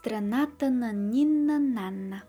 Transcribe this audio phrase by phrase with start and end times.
[0.00, 2.22] страната на Нинна Нанна.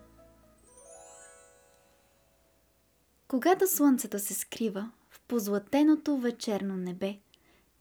[3.28, 7.18] Когато слънцето се скрива в позлатеното вечерно небе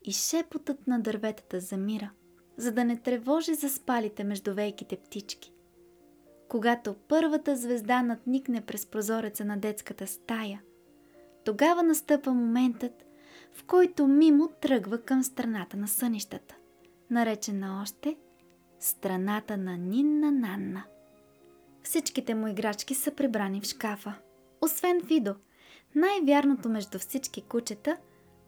[0.05, 2.11] и шепотът на дърветата замира,
[2.57, 5.53] за да не тревожи заспалите между вейките птички.
[6.49, 10.61] Когато първата звезда надникне през прозореца на детската стая,
[11.45, 13.05] тогава настъпва моментът,
[13.53, 16.55] в който Мимо тръгва към страната на сънищата,
[17.09, 18.17] наречена още
[18.79, 20.83] страната на Нинна Нанна.
[21.83, 24.13] Всичките му играчки са прибрани в шкафа,
[24.61, 25.35] освен Фидо,
[25.95, 27.97] най-вярното между всички кучета,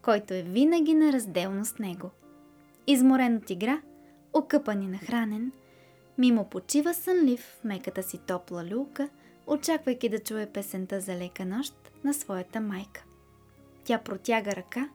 [0.01, 2.09] който е винаги неразделно с него.
[2.87, 3.81] Изморен от игра,
[4.33, 5.51] окъпан и нахранен,
[6.17, 9.09] Мимо почива сънлив в меката си топла люлка,
[9.47, 11.73] очаквайки да чуе песента за лека нощ
[12.03, 13.03] на своята майка.
[13.83, 14.89] Тя протяга ръка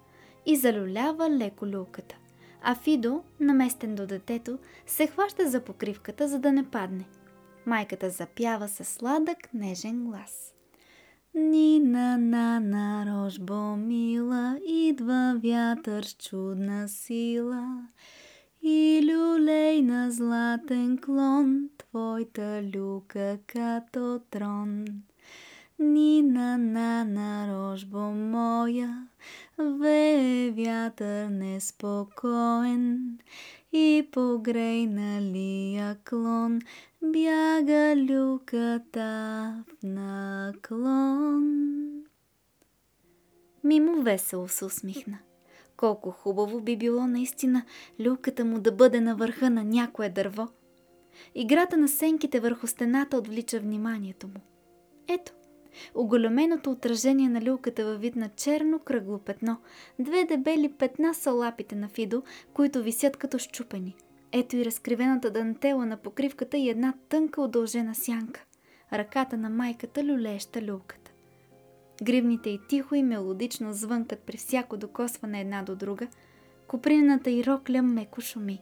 [0.47, 2.17] и залюлява леко люлката,
[2.62, 7.05] а Фидо, наместен до детето, се хваща за покривката, за да не падне.
[7.67, 10.55] Майката запява със сладък, нежен глас.
[11.34, 17.89] Нина на нарожбо мила, идва вятър с чудна сила.
[18.62, 24.84] И люлей на златен клон, твоята люка като трон.
[25.79, 29.09] Нина на нарожбо моя,
[29.59, 33.19] вее вятър неспокоен
[33.73, 36.61] и погрей налия клон,
[37.03, 41.67] бяга люката в наклон.
[43.65, 45.19] Мимо весело се усмихна.
[45.77, 47.65] Колко хубаво би било наистина
[48.07, 50.49] люката му да бъде на върха на някое дърво.
[51.34, 54.41] Играта на сенките върху стената отвлича вниманието му.
[55.09, 55.33] Ето,
[55.94, 59.56] оголеменото отражение на люлката във вид на черно кръгло петно.
[59.98, 62.22] Две дебели петна са лапите на Фидо,
[62.54, 63.97] които висят като щупени.
[64.32, 68.44] Ето и разкривената дантела на покривката и една тънка удължена сянка.
[68.92, 71.10] Ръката на майката люлееща люлката.
[72.03, 76.09] Гривните й тихо и мелодично звънкат при всяко докосване една до друга.
[76.66, 78.60] Куприната й рокля меко шуми.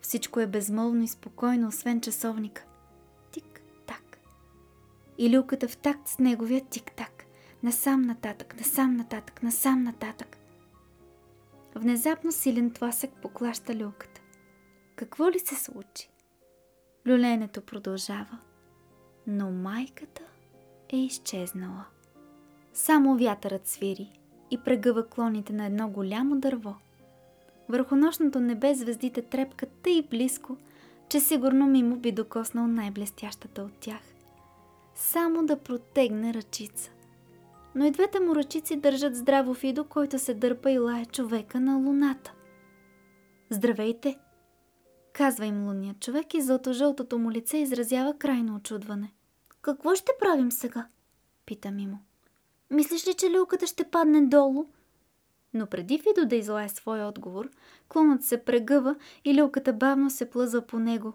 [0.00, 2.64] Всичко е безмолвно и спокойно, освен часовника.
[5.18, 7.24] И люката в такт с неговия тик-так.
[7.62, 10.36] Насам нататък, насам нататък, насам нататък.
[11.74, 14.20] Внезапно силен тласък поклаща люката.
[14.96, 16.10] Какво ли се случи?
[17.08, 18.38] Люленето продължава,
[19.26, 20.22] но майката
[20.88, 21.84] е изчезнала.
[22.72, 24.20] Само вятърът свири
[24.50, 26.74] и прегъва клоните на едно голямо дърво.
[27.68, 30.56] Върху нощното небе звездите трепкат тъй близко,
[31.08, 34.13] че сигурно мимо би докоснал най-блестящата от тях.
[34.94, 36.90] Само да протегне ръчица.
[37.74, 41.76] Но и двете му ръчици държат здраво Фидо, който се дърпа и лае човека на
[41.76, 42.34] луната.
[43.50, 44.18] Здравейте!
[45.12, 49.12] Казва им лунният човек и зълто-жълтото му лице изразява крайно очудване.
[49.62, 50.86] Какво ще правим сега?
[51.46, 51.98] Пита Мимо.
[52.70, 54.66] Мислиш ли, че люлката ще падне долу?
[55.54, 57.50] Но преди Фидо да излае своя отговор,
[57.88, 61.14] клонът се прегъва и люлката бавно се плъзва по него.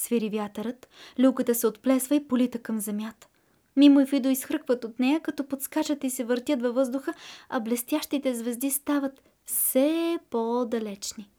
[0.00, 0.88] Свири вятърът,
[1.18, 3.28] люлката се отплесва и полита към земята.
[3.76, 7.14] Мимо и Фидо изхръкват от нея, като подскачат и се въртят във въздуха,
[7.48, 11.30] а блестящите звезди стават все по-далечни.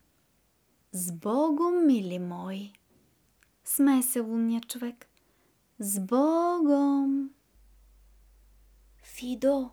[0.91, 2.73] С Богом, мили мои!
[3.65, 5.07] Смее се лунният човек.
[5.79, 7.29] С Богом!
[9.03, 9.69] Фидо!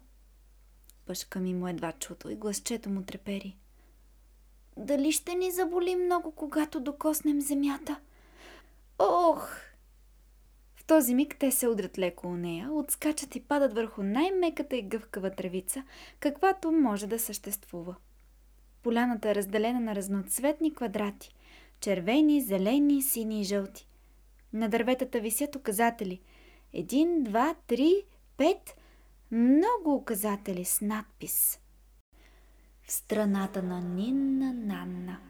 [1.07, 3.57] Пъшка ми му едва чуто и гласчето му трепери.
[4.77, 8.01] Дали ще ни заболи много, когато докоснем земята?
[8.99, 9.51] Ох!
[10.77, 14.83] В този миг те се удрят леко у нея, отскачат и падат върху най-меката и
[14.83, 15.85] гъвкава тревица,
[16.21, 17.95] каквато може да съществува.
[18.83, 21.35] Поляната е разделена на разноцветни квадрати–
[21.81, 23.89] червени, зелени, сини и жълти.
[24.53, 26.21] На дърветата висят указатели.
[26.73, 28.03] Един, два, три,
[28.37, 28.77] пет.
[29.31, 31.61] Много указатели с надпис.
[32.83, 35.28] В страната на Нинна Нанна.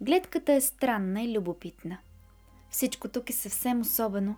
[0.00, 1.98] Гледката е странна и любопитна.
[2.70, 4.36] Всичко тук е съвсем особено.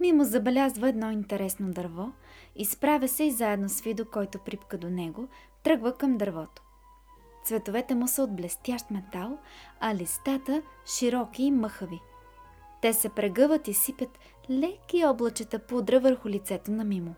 [0.00, 2.12] Мимо забелязва едно интересно дърво,
[2.56, 5.28] изправя се и заедно с Видо, който припка до него,
[5.62, 6.62] тръгва към дървото.
[7.44, 9.38] Цветовете му са от блестящ метал,
[9.80, 12.00] а листата широки и мъхави–
[12.82, 14.18] те се прегъват и сипят
[14.50, 17.14] леки облачета пудра върху лицето на Мимо.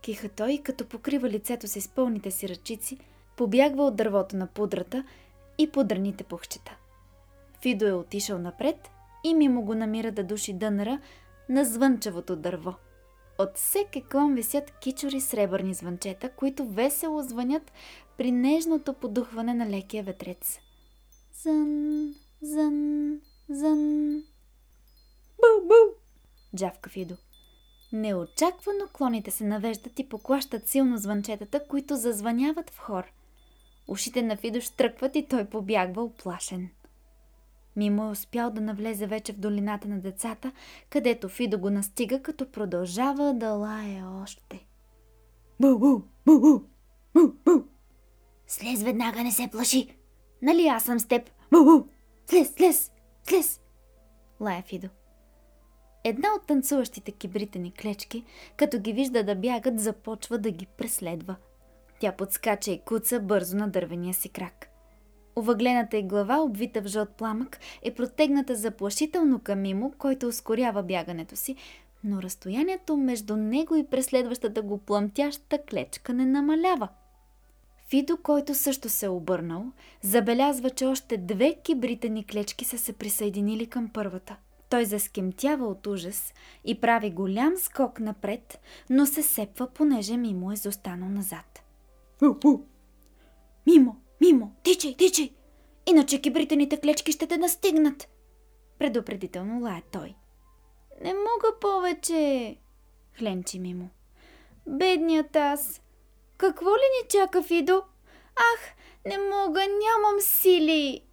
[0.00, 2.98] Киха той, като покрива лицето си с пълните си ръчици,
[3.42, 5.04] побягва от дървото на пудрата
[5.58, 6.76] и пудраните пухчета.
[7.62, 8.90] Фидо е отишъл напред
[9.24, 11.00] и Мимо го намира да души дънера
[11.48, 12.74] на звънчевото дърво.
[13.38, 17.72] От всеки клон висят кичори сребърни звънчета, които весело звънят
[18.18, 20.58] при нежното подухване на лекия ветрец.
[21.42, 24.22] Зън, зън, зън.
[25.36, 25.74] Бу, бу!
[26.56, 27.16] Джавка Фидо.
[27.92, 33.12] Неочаквано клоните се навеждат и поклащат силно звънчетата, които зазвъняват в хор.
[33.88, 36.68] Ушите на Фидо штръкват и той побягва оплашен.
[37.76, 40.52] Мимо е успял да навлезе вече в долината на децата,
[40.90, 44.66] където Фидо го настига, като продължава да лае още.
[45.60, 46.02] Бу-бу!
[46.26, 46.64] Бу-бу!
[47.14, 47.64] Бу-бу!
[48.46, 49.96] Слез веднага, не се плаши!
[50.42, 51.30] Нали аз съм с теб?
[51.52, 51.86] Бу-бу!
[52.26, 52.92] Слез, слез,
[53.28, 53.60] слез!
[54.40, 54.88] Лая Фидо.
[56.04, 58.24] Една от танцуващите кибритени клечки,
[58.56, 61.36] като ги вижда да бягат, започва да ги преследва.
[62.02, 64.68] Тя подскача и куца бързо на дървения си крак.
[65.36, 71.36] Овъглената й глава, обвита в жълт пламък, е протегната заплашително към Мимо, който ускорява бягането
[71.36, 71.56] си,
[72.04, 76.88] но разстоянието между него и преследващата го пламтяща клечка не намалява.
[77.88, 79.64] Фидо, който също се е обърнал,
[80.00, 84.36] забелязва, че още две кибритени клечки са се присъединили към първата.
[84.68, 86.34] Той заскемтява от ужас
[86.64, 88.60] и прави голям скок напред,
[88.90, 91.61] но се сепва, понеже Мимо е застанал назад.
[93.66, 93.96] Мимо!
[94.20, 95.34] Мимо, тичай, тичай!
[95.86, 98.08] Иначе кибритените клечки ще те настигнат!
[98.78, 100.14] Предупредително лая той.
[101.04, 102.56] Не мога повече,
[103.18, 103.90] хленчи Мимо.
[104.66, 105.80] Бедният аз!
[106.36, 107.82] Какво ли ни чака, Фидо?
[108.36, 108.60] Ах,
[109.06, 111.04] не мога, нямам сили!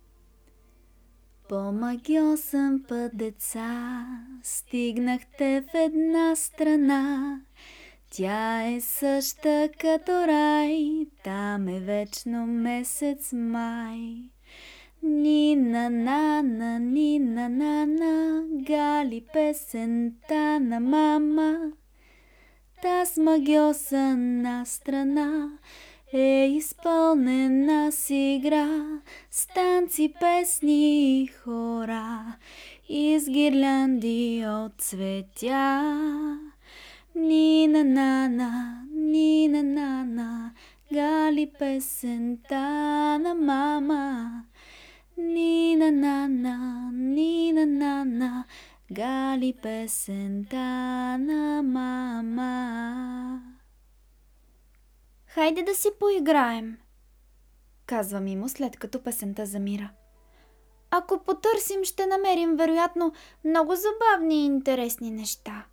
[1.50, 4.06] По магиосен път, деца,
[4.44, 7.42] стигнахте в една страна.
[8.12, 14.00] Тя е съща като рай, там е вечно месец май.
[15.04, 21.72] Ни на на на на на на гали песента на мама.
[22.82, 25.50] Та с магиосана страна
[26.14, 29.02] е изпълнена с игра,
[29.32, 32.36] с танци, песни и хора,
[32.90, 36.49] из гирлянди от цветя.
[37.20, 40.54] Нина нана, нина нана,
[40.92, 42.60] гали песента
[43.20, 44.44] на мама.
[45.18, 48.46] Нина нана, нина нана,
[48.92, 50.58] гали песента
[51.18, 53.42] на мама.
[55.28, 56.78] Хайде да си поиграем,
[57.86, 59.90] казва Мимо след като песента замира.
[60.92, 63.14] Ако потърсим, ще намерим вероятно
[63.46, 65.66] много забавни и интересни неща.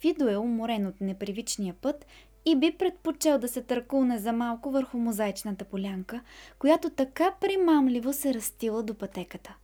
[0.00, 2.06] Фидо е уморен от непривичния път
[2.44, 6.20] и би предпочел да се търкулне за малко върху мозаичната полянка,
[6.58, 9.56] която така примамливо се растила до пътеката.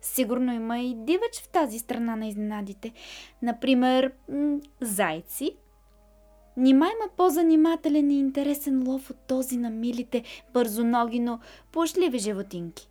[0.00, 2.92] Сигурно има и дивач в тази страна на изненадите.
[3.42, 5.56] Например, м- зайци.
[6.56, 10.22] Нима има по-занимателен и интересен лов от този на милите,
[10.52, 11.40] бързоноги, но
[11.72, 12.88] пошливи животинки.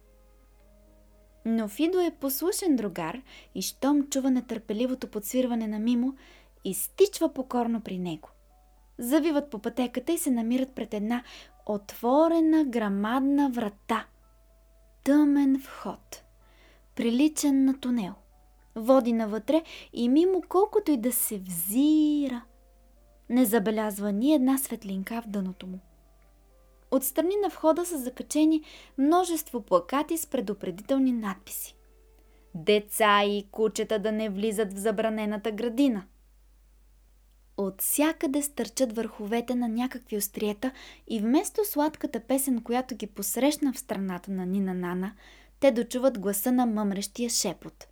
[1.46, 3.22] Но Фидо е послушен другар
[3.56, 6.16] и щом чува нетърпеливото подсвирване на Мимо,
[6.66, 8.30] изтичва покорно при него.
[8.98, 11.24] Завиват по пътеката и се намират пред една
[11.66, 14.06] отворена грамадна врата.
[15.04, 16.24] Тъмен вход.
[16.96, 18.14] Приличен на тунел.
[18.76, 19.64] Води навътре
[19.94, 22.42] и мимо колкото и да се взира.
[23.30, 25.80] Не забелязва ни една светлинка в дъното му.
[26.92, 28.64] Отстрани на входа са закачени
[28.98, 31.76] множество плакати с предупредителни надписи.
[32.56, 36.04] Деца и кучета да не влизат в забранената градина.
[37.58, 40.72] От всякъде стърчат върховете на някакви остриета
[41.08, 45.14] и вместо сладката песен, която ги посрещна в страната на Нина Нана,
[45.60, 47.88] те дочуват гласа на мъмрещия шепот.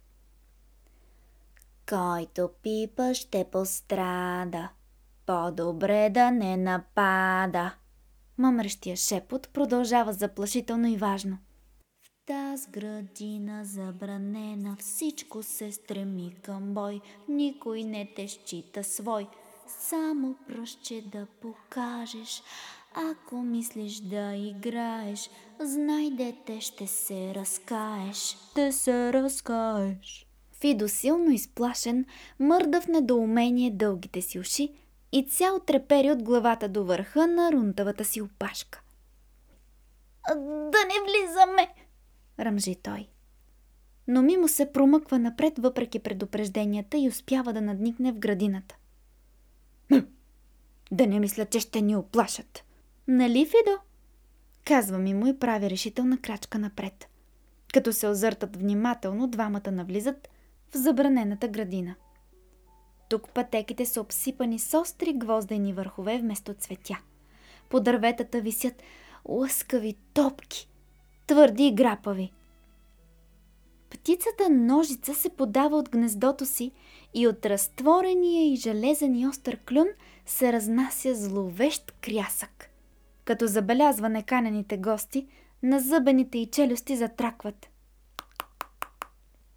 [1.90, 4.70] Който пипа ще пострада,
[5.26, 7.79] по-добре да не напада.
[8.40, 11.38] Мъмрещия шепот продължава заплашително и важно.
[12.04, 19.28] В тази градина забранена всичко се стреми към бой, никой не те счита свой,
[19.68, 22.44] само пръще да покажеш.
[22.94, 25.30] Ако мислиш да играеш,
[25.60, 28.18] знай дете ще се разкаеш.
[28.18, 30.28] Ще се разкаеш.
[30.52, 32.06] Фидо силно изплашен,
[32.40, 34.74] мърда в недоумение дългите си уши,
[35.12, 38.82] и цял трепери от главата до върха на рунтавата си опашка.
[40.46, 41.74] Да не влизаме,
[42.40, 43.08] ръмжи той.
[44.08, 48.76] Но мимо се промъква напред въпреки предупрежденията и успява да надникне в градината.
[50.92, 52.64] Да не мисля, че ще ни оплашат.
[53.08, 53.78] Нали, Фидо?
[54.66, 57.08] Казва ми му и прави решителна крачка напред.
[57.74, 60.30] Като се озъртат внимателно, двамата навлизат
[60.70, 61.96] в забранената градина.
[63.10, 67.00] Тук пътеките са обсипани с остри гвоздени върхове вместо цветя.
[67.70, 68.84] По дърветата висят
[69.26, 70.68] лъскави топки,
[71.28, 72.32] твърди и грапави.
[73.90, 76.72] Птицата ножица се подава от гнездото си
[77.14, 79.88] и от разтворения и железен и остър клюн
[80.26, 82.70] се разнася зловещ крясък.
[83.26, 85.28] Като забелязва неканените гости,
[85.64, 87.69] на зъбените и челюсти затракват.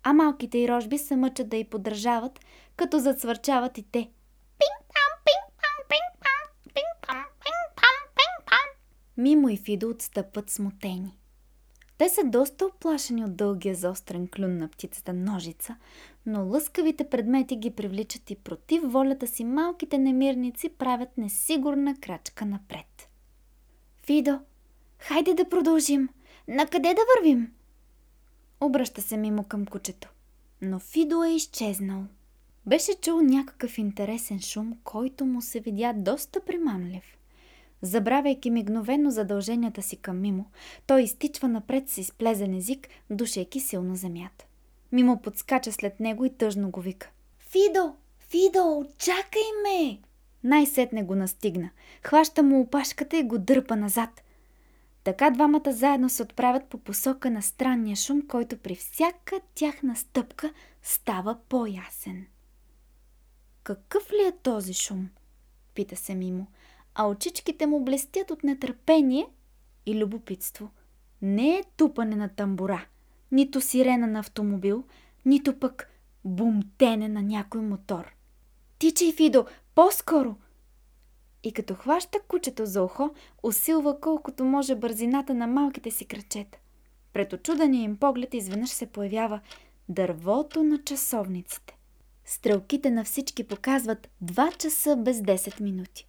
[0.03, 2.41] А малките и рожби се мъчат да й поддържават,
[2.77, 4.11] като зацвърчават и те.
[9.17, 11.19] Мимо и Фидо отстъпват смутени.
[11.99, 15.77] Те са доста оплашени от дългия заострен клюн на птицата ножица,
[16.27, 23.09] но лъскавите предмети ги привличат и против волята си малките немирници правят несигурна крачка напред.
[24.07, 24.41] Фидо,
[24.99, 26.09] хайде да продължим.
[26.49, 27.53] Накъде да вървим?
[28.63, 30.09] Обръща се мимо към кучето.
[30.61, 32.03] Но Фидо е изчезнал.
[32.67, 37.19] Беше чул някакъв интересен шум, който му се видя доста примамлив.
[37.83, 40.47] Забравяйки мигновено задълженията си към Мимо,
[40.87, 44.45] той изтичва напред с изплезен език, душейки силно земята.
[44.93, 47.11] Мимо подскача след него и тъжно го вика.
[47.39, 47.95] Фидо!
[48.19, 49.99] Фидо, чакай ме!
[50.45, 51.71] Най-сетне го настигна.
[52.03, 54.23] Хваща му опашката и го дърпа назад.
[55.05, 60.53] Така двамата заедно се отправят по посока на странния шум, който при всяка тяхна стъпка
[60.83, 62.27] става по-ясен.
[63.63, 65.09] Какъв ли е този шум?
[65.75, 66.47] Пита се Мимо
[66.95, 69.27] а очичките му блестят от нетърпение
[69.87, 70.71] и любопитство.
[71.23, 72.87] Не е тупане на тамбура,
[73.33, 74.85] нито сирена на автомобил,
[75.25, 75.89] нито пък
[76.25, 78.15] бумтене на някой мотор.
[78.79, 80.37] Тичай, Фидо, по-скоро!
[81.45, 83.11] И като хваща кучето за ухо,
[83.43, 86.59] усилва колкото може бързината на малките си крачета.
[87.13, 89.41] Пред очудения им поглед изведнъж се появява
[89.89, 91.77] дървото на часовниците.
[92.25, 96.09] Стрелките на всички показват 2 часа без 10 минути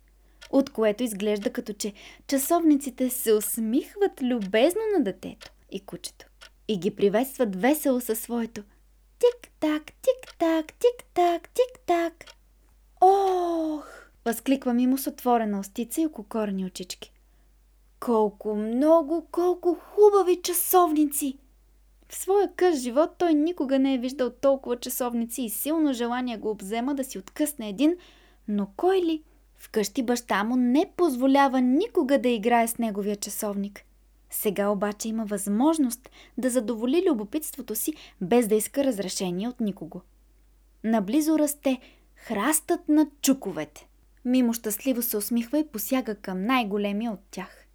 [0.53, 1.93] от което изглежда като че
[2.27, 6.25] часовниците се усмихват любезно на детето и кучето
[6.67, 8.63] и ги приветстват весело със своето
[9.19, 12.25] тик-так, тик-так, тик-так, тик-так.
[13.01, 14.02] Ох!
[14.25, 17.13] Възкликва мимо с отворена устица и ококорени очички.
[17.99, 21.37] Колко много, колко хубави часовници!
[22.09, 26.49] В своя къс живот той никога не е виждал толкова часовници и силно желание го
[26.49, 27.97] обзема да си откъсне един,
[28.47, 29.23] но кой ли?
[29.55, 33.85] Вкъщи баща му не позволява никога да играе с неговия часовник.
[34.29, 40.01] Сега обаче има възможност да задоволи любопитството си, без да иска разрешение от никого.
[40.83, 41.79] Наблизо расте
[42.15, 43.87] храстът на чуковете.
[44.25, 47.65] Мимо щастливо се усмихва и посяга към най-големия от тях.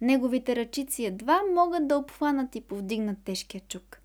[0.00, 4.00] Неговите ръчици едва могат да обхванат и повдигнат тежкия чук.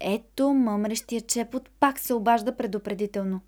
[0.00, 3.40] Ето мъмрещия чепот пак се обажда предупредително.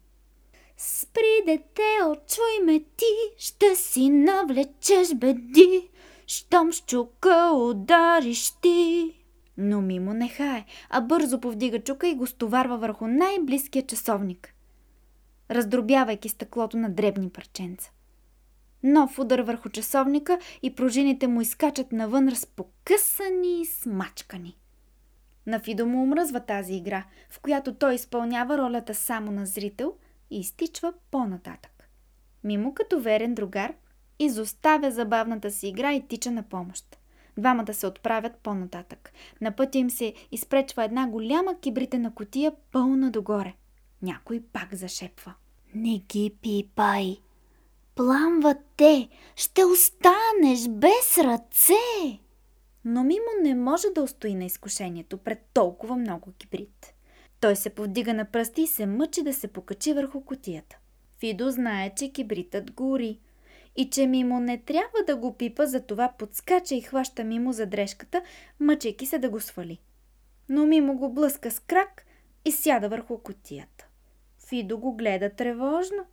[0.77, 5.89] Спри, дете, очуй ме ти, ще си навлечеш беди,
[6.27, 9.13] щом щука удариш ти.
[9.57, 14.55] Но мимо не хае, а бързо повдига чука и го стоварва върху най-близкия часовник,
[15.51, 17.91] раздробявайки стъклото на дребни парченца.
[18.83, 24.57] Нов удар върху часовника и пружините му изкачат навън разпокъсани и смачкани.
[25.47, 29.95] На Фидо му омръзва тази игра, в която той изпълнява ролята само на зрител–
[30.31, 31.91] и изтичва по-нататък.
[32.45, 33.75] Мимо като верен другар
[34.19, 36.99] изоставя забавната си игра и тича на помощ.
[37.39, 39.13] Двамата се отправят по-нататък.
[39.41, 43.55] На пътя им се изпречва една голяма кибритена котия, пълна догоре.
[44.03, 45.35] Някой пак зашепва.
[45.75, 47.17] Не ги пипай!
[47.95, 49.09] Пламват те!
[49.37, 52.21] Ще останеш без ръце!
[52.85, 56.95] Но Мимо не може да устои на изкушението пред толкова много кибрид.
[57.41, 60.79] Той се повдига на пръсти и се мъчи да се покачи върху котията.
[61.19, 63.19] Фидо знае, че кибритът гори
[63.77, 68.23] и че Мимо не трябва да го пипа, затова подскача и хваща Мимо за дрежката,
[68.61, 69.81] мъчейки се да го свали.
[70.49, 72.07] Но Мимо го блъска с крак
[72.45, 73.90] и сяда върху котията.
[74.51, 76.07] Фидо го гледа тревожно,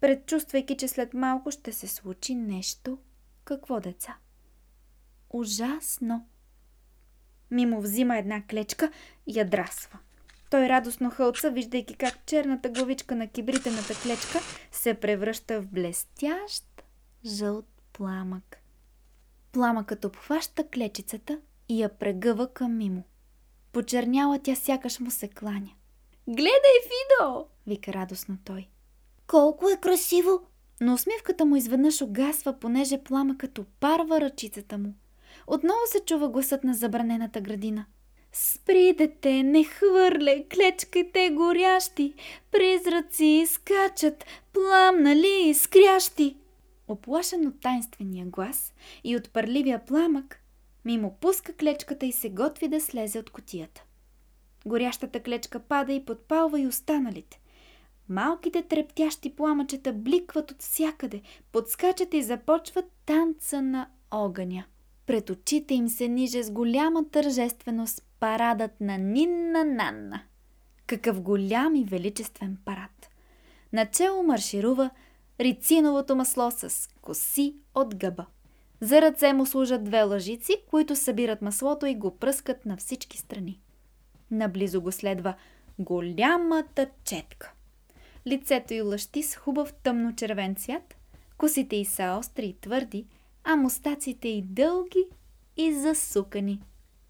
[0.00, 2.98] предчувствайки, че след малко ще се случи нещо.
[3.44, 4.16] Какво деца?
[5.30, 6.28] Ужасно!
[7.50, 8.92] Мимо взима една клечка
[9.26, 9.98] и я драсва.
[10.50, 14.38] Той радостно хълца, виждайки как черната главичка на кибритената клечка
[14.72, 16.82] се превръща в блестящ
[17.24, 18.62] жълт пламък.
[19.52, 23.04] Пламъкът обхваща клечицата и я прегъва към мимо.
[23.72, 25.70] Почерняла тя сякаш му се кланя.
[26.28, 27.46] Гледай, Фидо!
[27.66, 28.68] вика радостно той.
[29.26, 30.40] Колко е красиво!
[30.80, 34.94] Но усмивката му изведнъж огасва, понеже пламъкът опарва ръчицата му.
[35.46, 37.86] Отново се чува гласът на забранената градина–
[38.32, 42.14] Спри, дете, не хвърля, клечките горящи,
[42.50, 46.36] призраци скачат, пламнали и скрящи.
[46.88, 50.42] Оплашен от тайнствения глас и от пърливия пламък,
[50.84, 53.84] Мимо пуска клечката и се готви да слезе от котията.
[54.66, 57.40] Горящата клечка пада и подпалва и останалите.
[58.08, 61.22] Малките трептящи пламъчета бликват от всякъде,
[61.52, 64.64] подскачат и започват танца на огъня.
[65.06, 70.22] Пред очите им се ниже с голяма тържественост парадът на Нинна Нанна.
[70.86, 73.08] Какъв голям и величествен парад!
[73.72, 74.90] Начело марширува
[75.40, 78.26] рициновото масло с коси от гъба.
[78.80, 83.60] За ръце му служат две лъжици, които събират маслото и го пръскат на всички страни.
[84.30, 85.34] Наблизо го следва
[85.78, 87.52] голямата четка.
[88.26, 90.96] Лицето й лъщи с хубав тъмно-червен цвят,
[91.38, 93.06] косите й са остри и твърди,
[93.44, 95.04] а мустаците й дълги
[95.56, 96.60] и засукани.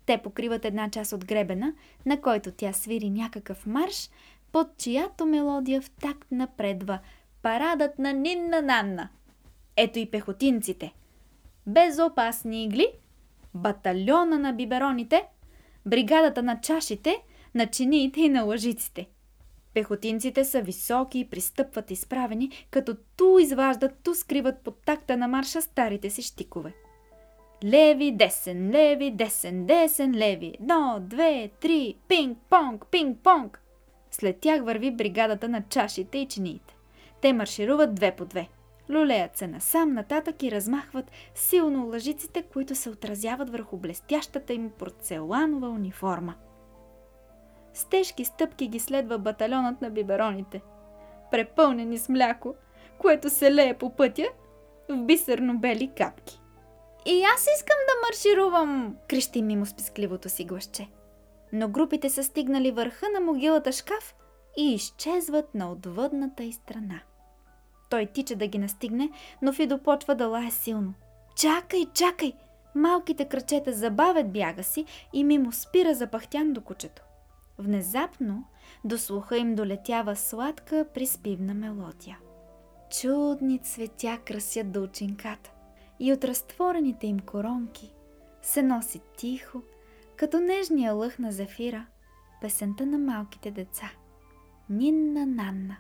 [0.06, 1.75] Те покриват една част от гребена,
[2.06, 4.10] на който тя свири някакъв марш,
[4.52, 6.98] под чиято мелодия в такт напредва
[7.42, 9.08] парадът на Нинна Нанна.
[9.76, 10.94] Ето и пехотинците.
[11.66, 12.92] Безопасни игли,
[13.54, 15.25] батальона на бибероните,
[15.88, 17.23] бригадата на чашите,
[17.54, 19.07] на чиниите и на лъжиците.
[19.75, 25.62] Пехотинците са високи и пристъпват изправени, като ту изваждат, ту скриват под такта на марша
[25.62, 26.73] старите си щикове.
[27.64, 30.54] Леви, десен, леви, десен, десен, леви.
[30.61, 33.61] Едно, две, три, пинг-понг, пинг-понг.
[34.11, 36.76] След тях върви бригадата на чашите и чиниите.
[37.21, 38.49] Те маршируват две по две.
[38.90, 45.68] Люлеят се насам нататък и размахват силно лъжиците, които се отразяват върху блестящата им порцеланова
[45.68, 46.35] униформа.
[47.75, 50.62] С тежки стъпки ги следва батальонът на бибероните,
[51.30, 52.54] препълнени с мляко,
[52.99, 54.28] което се лее по пътя
[54.88, 56.40] в бисерно-бели капки.
[57.07, 60.89] И аз искам да марширувам, крещи мимо с пискливото си гласче.
[61.52, 64.15] Но групите са стигнали върха на могилата шкаф
[64.56, 67.00] и изчезват на отвъдната й страна.
[67.90, 69.10] Той тича да ги настигне,
[69.42, 70.94] но Фидо почва да лае силно.
[71.36, 72.32] Чакай, чакай!
[72.74, 77.02] Малките кръчета забавят бяга си и мимо спира запахтян до кучето.
[77.58, 78.44] Внезапно
[78.84, 82.18] до слуха им долетява сладка приспивна мелодия.
[83.00, 85.50] Чудни цветя красят дълчинката
[86.00, 87.92] и от разтворените им коронки
[88.42, 89.62] се носи тихо,
[90.16, 91.86] като нежния лъх на зефира,
[92.40, 93.90] песента на малките деца.
[94.70, 95.76] Нинна Нанна.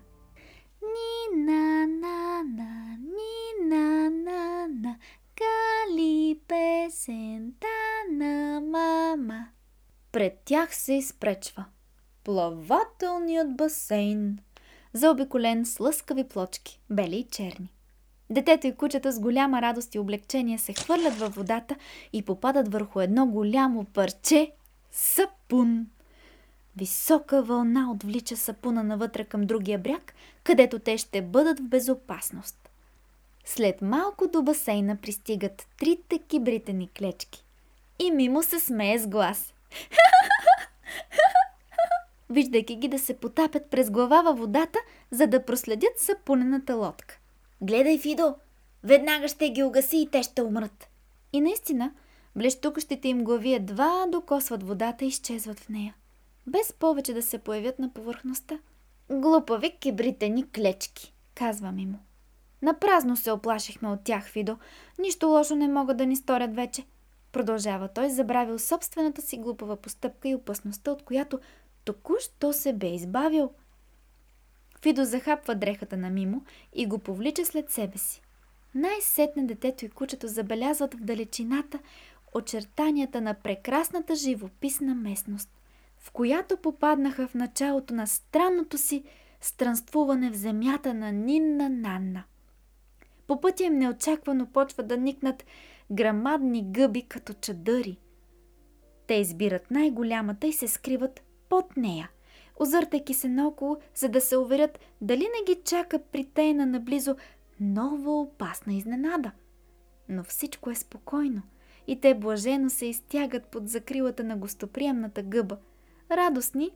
[1.34, 4.96] Нина Нана, Нина Нана,
[5.36, 7.66] Гали песента
[8.12, 9.46] на мама.
[10.12, 11.64] Пред тях се изпречва
[12.24, 14.38] плавателният басейн,
[14.92, 17.72] заобиколен с лъскави плочки, бели и черни.
[18.30, 21.76] Детето и кучета с голяма радост и облегчение се хвърлят във водата
[22.12, 24.52] и попадат върху едно голямо парче
[24.90, 25.86] сапун.
[26.78, 30.14] Висока вълна отвлича сапуна навътре към другия бряг,
[30.44, 32.70] където те ще бъдат в безопасност.
[33.44, 37.44] След малко до басейна пристигат трите кибритени клечки.
[37.98, 39.54] И мимо се смее с глас.
[42.30, 44.78] Виждайки ги да се потапят през глава във водата,
[45.10, 47.18] за да проследят сапунената лодка.
[47.60, 48.34] Гледай, Фидо!
[48.84, 50.88] Веднага ще ги угаси и те ще умрат.
[51.32, 51.92] И наистина,
[52.36, 55.94] блещукащите им глави едва докосват водата и изчезват в нея
[56.48, 58.58] без повече да се появят на повърхността.
[59.10, 61.98] Глупави кибритени клечки, казва ми му.
[62.62, 64.58] Напразно се оплашихме от тях, Фидо.
[64.98, 66.84] Нищо лошо не могат да ни сторят вече.
[67.32, 71.38] Продължава той, забравил собствената си глупава постъпка и опасността, от която
[71.84, 73.50] току-що се бе избавил.
[74.82, 78.22] Фидо захапва дрехата на Мимо и го повлича след себе си.
[78.74, 81.78] Най-сетне детето и кучето забелязват в далечината
[82.34, 85.57] очертанията на прекрасната живописна местност
[85.98, 89.04] в която попаднаха в началото на странното си
[89.40, 92.24] странствуване в земята на Нинна Нанна.
[93.26, 95.44] По пътя им неочаквано почва да никнат
[95.90, 97.98] грамадни гъби като чадъри.
[99.06, 102.10] Те избират най-голямата и се скриват под нея,
[102.56, 107.16] озъртайки се наоколо, за да се уверят дали не ги чака притейна наблизо
[107.60, 109.30] нова опасна изненада.
[110.08, 111.42] Но всичко е спокойно
[111.86, 115.56] и те блажено се изтягат под закрилата на гостоприемната гъба–
[116.10, 116.70] радостни,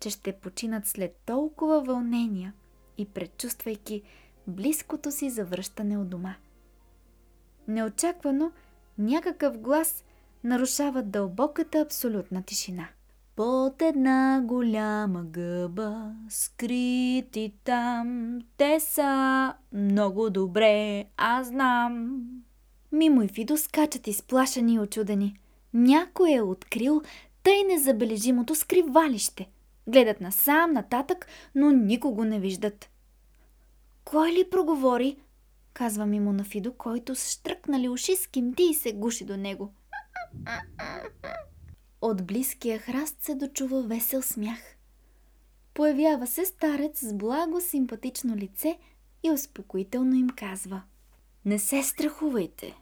[0.00, 2.54] че ще починат след толкова вълнения
[2.98, 4.02] и предчувствайки
[4.46, 6.34] близкото си завръщане от дома.
[7.68, 8.52] Неочаквано
[8.98, 10.04] някакъв глас
[10.44, 12.88] нарушава дълбоката абсолютна тишина.
[13.36, 22.22] Под една голяма гъба, скрити там, те са много добре, аз знам.
[22.92, 25.36] Мимо и Фидо скачат изплашани и очудени.
[25.74, 27.02] Някой е открил
[27.42, 29.50] тъй незабележимото скривалище.
[29.86, 32.90] Гледат насам, нататък, но никого не виждат.
[34.04, 35.16] Кой ли проговори?
[35.72, 39.72] казва на Фидо, който с штръкнали уши скимти и се гуши до него.
[42.00, 44.58] От близкия храст се дочува весел смях.
[45.74, 48.78] Появява се старец с благо симпатично лице
[49.22, 50.82] и успокоително им казва.
[51.44, 52.76] Не се страхувайте.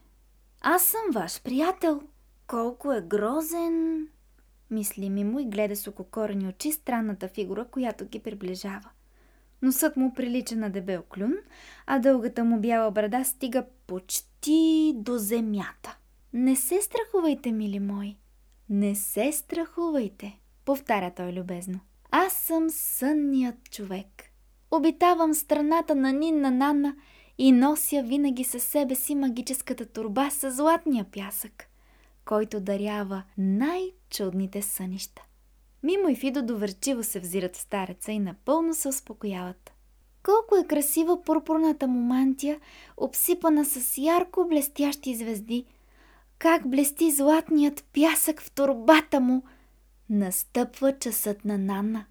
[0.60, 2.02] Аз съм ваш приятел.
[2.46, 4.08] Колко е грозен...
[4.70, 8.90] Мисли мимо и гледа с ококорени очи странната фигура, която ги приближава.
[9.62, 11.34] Носът му прилича на дебел клюн,
[11.86, 15.96] а дългата му бяла брада стига почти до земята.
[16.32, 18.16] Не се страхувайте, мили мои.
[18.68, 21.80] Не се страхувайте, повтаря той любезно.
[22.10, 24.06] Аз съм сънният човек.
[24.70, 26.96] Обитавам страната на Нинна Нана
[27.38, 31.67] и нося винаги със себе си магическата турба с златния пясък,
[32.28, 35.22] който дарява най-чудните сънища.
[35.82, 39.72] Мимо и Фидо доверчиво се взират в стареца и напълно се успокояват.
[40.22, 42.60] Колко е красива пурпурната му мантия,
[42.96, 45.64] обсипана с ярко блестящи звезди.
[46.38, 49.42] Как блести златният пясък в турбата му.
[50.10, 52.06] Настъпва часът на Нанна.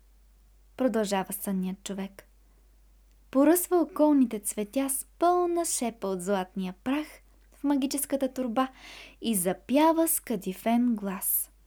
[0.78, 2.28] Продължава сънният човек.
[3.32, 7.08] Поръсва околните цветя с пълна шепа от златния прах
[7.60, 8.68] в магическата турба
[9.22, 11.50] и запява с кадифен глас–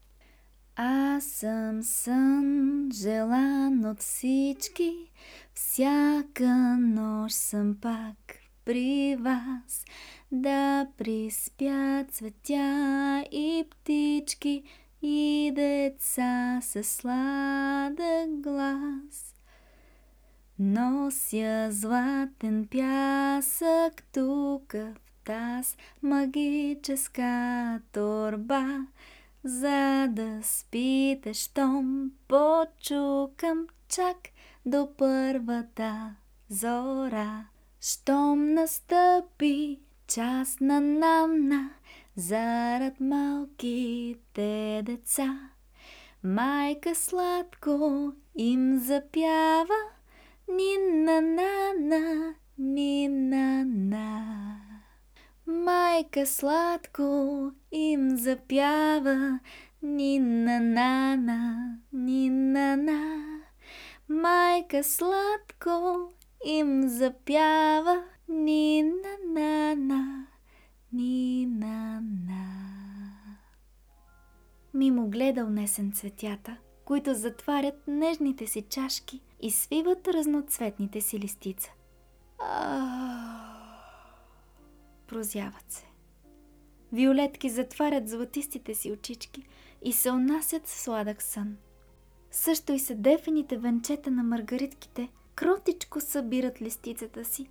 [0.83, 5.11] аз съм сън, желан от всички,
[5.55, 8.17] всяка нощ съм пак
[8.65, 9.85] при вас,
[10.33, 14.63] да приспят цветя и птички
[15.03, 19.35] и деца със сладък глас.
[20.59, 28.87] Нося златен пясък тук в таз магическа торба,
[29.45, 34.17] за да спите, щом почукам чак
[34.67, 36.15] до първата
[36.49, 37.47] зора.
[37.81, 41.71] Щом настъпи час на Нанна,
[42.17, 45.51] зарад малките деца,
[46.25, 49.81] майка сладко им запява,
[56.11, 59.41] Майка сладко им запява
[59.83, 61.79] Нина на.
[64.09, 66.09] Майка сладко
[66.45, 70.27] им запява Нина нана,
[70.93, 72.45] нина на.
[74.75, 81.71] Мимо гледа унесен цветята, които затварят нежните си чашки и свиват разноцветните си листица.
[85.07, 85.90] Прозяват се.
[86.93, 89.43] Виолетки затварят златистите си очички
[89.83, 91.57] и се унасят в сладък сън.
[92.31, 97.47] Също и седефените венчета на маргаритките кротичко събират листицата си,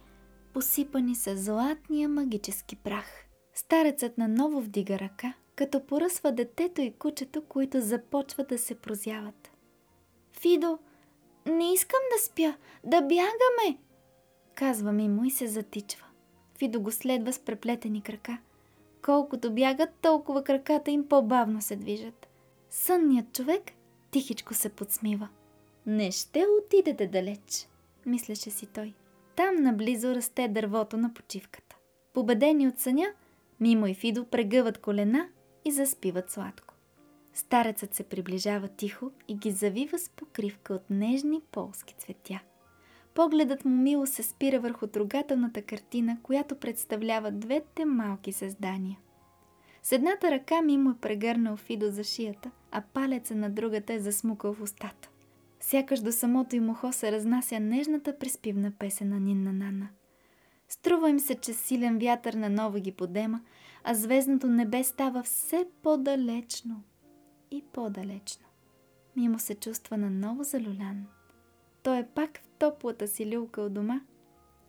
[0.54, 3.26] посипани с златния магически прах.
[3.54, 9.52] Старецът наново вдига ръка, като поръсва детето и кучето, които започват да се прозяват.
[10.32, 10.80] Фидо,
[11.46, 13.80] не искам да спя, да бягаме,
[14.56, 16.06] казва ми му и се затичва.
[16.58, 18.38] Фидо го следва с преплетени крака.
[19.02, 22.28] Колкото бягат, толкова краката им по-бавно се движат.
[22.70, 23.62] Сънният човек
[24.12, 25.28] тихичко се подсмива.
[25.86, 27.68] Не ще отидете далеч,
[28.06, 28.94] мислеше си той.
[29.36, 31.76] Там наблизо расте дървото на почивката.
[32.14, 33.08] Победени от съня,
[33.60, 35.28] Мимо и Фидо прегъват колена
[35.66, 36.74] и заспиват сладко.
[37.34, 42.40] Старецът се приближава тихо и ги завива с покривка от нежни полски цветя.
[43.14, 49.00] Погледът му мило се спира върху трогателната картина, която представлява двете малки създания.
[49.84, 54.00] С едната ръка ми му е прегърнал Фидо за шията, а палеца на другата е
[54.00, 55.10] засмукал в устата.
[55.60, 59.88] Сякаш до самото им ухо се разнася нежната преспивна песен на Нинна Нана.
[60.70, 63.42] Струва им се, че силен вятър наново ги подема,
[63.84, 66.84] а звездното небе става все по-далечно
[67.52, 68.46] и по-далечно.
[69.16, 71.06] Мимо се чувства наново залюлян.
[71.90, 74.02] Той е пак в топлата си люлка от дома.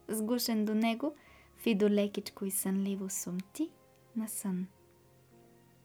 [0.09, 1.15] Сгушен до него,
[1.57, 3.71] Фидо лекичко и сънливо сумти
[4.17, 4.67] на сън.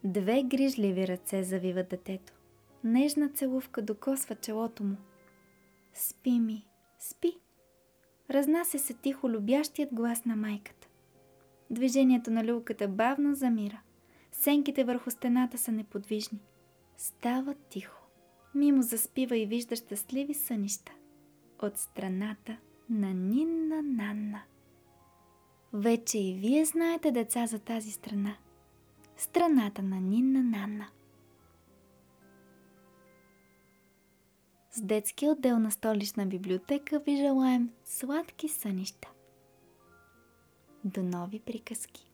[0.04, 2.34] Две грижливи ръце завиват детето.
[2.84, 4.96] Нежна целувка докосва челото му.
[5.94, 6.68] Спи ми,
[7.00, 7.38] спи.
[8.32, 10.88] Разнася се тихо любящият глас на майката.
[11.70, 13.82] Движението на люлката бавно замира.
[14.32, 16.40] Сенките върху стената са неподвижни.
[16.98, 18.02] Става тихо.
[18.56, 20.92] Мимо заспива и вижда щастливи сънища
[21.62, 22.58] от страната
[22.90, 24.44] на Нинна Нанна.
[25.74, 28.36] Вече и вие знаете, деца, за тази страна.
[29.18, 30.88] Страната на Нинна Нанна.
[34.72, 39.12] С детския отдел на столична библиотека ви желаем сладки сънища.
[40.84, 42.12] До нови приказки.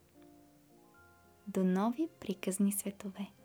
[1.48, 3.41] До нови приказни светове.